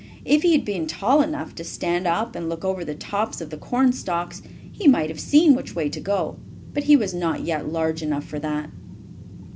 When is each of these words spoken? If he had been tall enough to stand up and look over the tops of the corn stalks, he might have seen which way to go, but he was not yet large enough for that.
If 0.25 0.41
he 0.41 0.53
had 0.53 0.65
been 0.65 0.87
tall 0.87 1.21
enough 1.21 1.53
to 1.53 1.63
stand 1.63 2.07
up 2.07 2.35
and 2.35 2.49
look 2.49 2.65
over 2.65 2.83
the 2.83 2.95
tops 2.95 3.39
of 3.39 3.51
the 3.51 3.57
corn 3.57 3.93
stalks, 3.93 4.41
he 4.71 4.87
might 4.87 5.11
have 5.11 5.19
seen 5.19 5.53
which 5.53 5.75
way 5.75 5.89
to 5.89 5.99
go, 5.99 6.37
but 6.73 6.85
he 6.85 6.95
was 6.95 7.13
not 7.13 7.41
yet 7.45 7.71
large 7.71 8.01
enough 8.01 8.25
for 8.25 8.39
that. 8.39 8.71